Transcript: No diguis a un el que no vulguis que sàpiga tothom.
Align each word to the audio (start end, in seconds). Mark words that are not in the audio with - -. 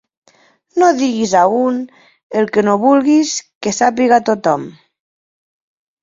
No 0.83 0.87
diguis 0.99 1.33
a 1.41 1.41
un 1.57 1.75
el 2.41 2.49
que 2.55 2.63
no 2.67 2.73
vulguis 2.85 3.33
que 3.67 3.73
sàpiga 3.81 4.19
tothom. 4.31 4.65